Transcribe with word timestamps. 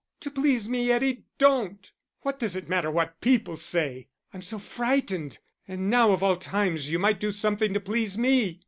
"To 0.21 0.31
please 0.31 0.67
me, 0.67 0.91
Eddie, 0.91 1.25
don't! 1.37 1.91
What 2.21 2.39
does 2.39 2.55
it 2.55 2.67
matter 2.67 2.89
what 2.89 3.21
people 3.21 3.55
say? 3.55 4.07
I'm 4.33 4.41
so 4.41 4.57
frightened. 4.57 5.37
And 5.67 5.91
now 5.91 6.11
of 6.11 6.23
all 6.23 6.37
times 6.37 6.89
you 6.89 6.97
might 6.97 7.19
do 7.19 7.31
something 7.31 7.71
to 7.75 7.79
please 7.79 8.17
me. 8.17 8.59